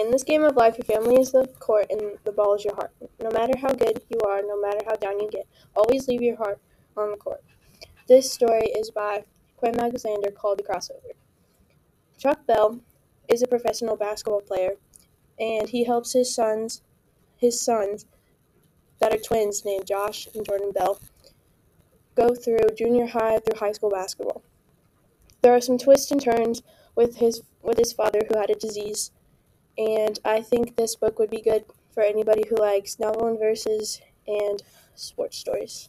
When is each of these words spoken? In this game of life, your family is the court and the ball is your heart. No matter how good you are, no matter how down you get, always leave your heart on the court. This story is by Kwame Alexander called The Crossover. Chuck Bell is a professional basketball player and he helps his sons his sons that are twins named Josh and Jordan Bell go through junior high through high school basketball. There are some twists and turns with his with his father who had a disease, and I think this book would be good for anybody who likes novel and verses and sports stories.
In 0.00 0.10
this 0.10 0.22
game 0.22 0.42
of 0.44 0.56
life, 0.56 0.78
your 0.78 0.86
family 0.86 1.20
is 1.20 1.30
the 1.30 1.46
court 1.58 1.84
and 1.90 2.16
the 2.24 2.32
ball 2.32 2.54
is 2.54 2.64
your 2.64 2.74
heart. 2.74 2.90
No 3.20 3.28
matter 3.32 3.52
how 3.58 3.74
good 3.74 4.00
you 4.08 4.18
are, 4.26 4.40
no 4.40 4.58
matter 4.58 4.80
how 4.86 4.94
down 4.94 5.20
you 5.20 5.28
get, 5.30 5.46
always 5.76 6.08
leave 6.08 6.22
your 6.22 6.36
heart 6.36 6.58
on 6.96 7.10
the 7.10 7.18
court. 7.18 7.44
This 8.08 8.32
story 8.32 8.68
is 8.68 8.90
by 8.90 9.24
Kwame 9.62 9.78
Alexander 9.78 10.30
called 10.30 10.58
The 10.58 10.62
Crossover. 10.62 11.12
Chuck 12.16 12.46
Bell 12.46 12.80
is 13.28 13.42
a 13.42 13.46
professional 13.46 13.94
basketball 13.94 14.40
player 14.40 14.76
and 15.38 15.68
he 15.68 15.84
helps 15.84 16.14
his 16.14 16.34
sons 16.34 16.80
his 17.36 17.60
sons 17.60 18.06
that 19.00 19.12
are 19.12 19.18
twins 19.18 19.66
named 19.66 19.86
Josh 19.86 20.28
and 20.34 20.46
Jordan 20.46 20.72
Bell 20.72 20.98
go 22.14 22.34
through 22.34 22.74
junior 22.74 23.06
high 23.06 23.38
through 23.38 23.58
high 23.58 23.72
school 23.72 23.90
basketball. 23.90 24.42
There 25.42 25.54
are 25.54 25.60
some 25.60 25.76
twists 25.76 26.10
and 26.10 26.22
turns 26.22 26.62
with 26.96 27.16
his 27.16 27.42
with 27.62 27.76
his 27.76 27.92
father 27.92 28.22
who 28.26 28.38
had 28.38 28.48
a 28.48 28.54
disease, 28.54 29.10
and 29.80 30.18
I 30.26 30.42
think 30.42 30.76
this 30.76 30.94
book 30.94 31.18
would 31.18 31.30
be 31.30 31.40
good 31.40 31.64
for 31.94 32.02
anybody 32.02 32.44
who 32.48 32.56
likes 32.56 32.98
novel 32.98 33.28
and 33.28 33.38
verses 33.38 34.00
and 34.26 34.62
sports 34.94 35.38
stories. 35.38 35.88